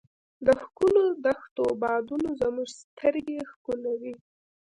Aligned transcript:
د 0.45 0.47
ښکلو 0.61 1.03
دښتو 1.25 1.65
بادونو 1.81 2.27
زموږ 2.41 2.69
سترګې 2.81 3.37
ښکلولې. 3.51 4.13